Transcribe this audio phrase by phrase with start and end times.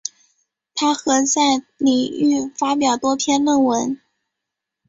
[0.73, 4.01] 她和在领域发表多篇论文。